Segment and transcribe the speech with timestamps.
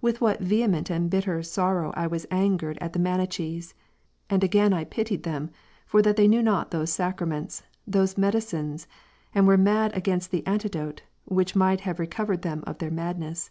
[0.00, 3.74] With what vehement and bitter sorrow was I angered at the Manichees!
[4.30, 5.50] and again I pitied them,
[5.84, 8.86] for that they knew not those Sacraments, those medi cines,
[9.34, 13.50] and were mad against the antidote, which might have recovered them of their madness.